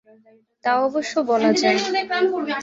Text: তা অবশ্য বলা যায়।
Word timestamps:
তা 0.63 0.71
অবশ্য 0.85 1.13
বলা 1.29 1.51
যায়। 1.53 1.77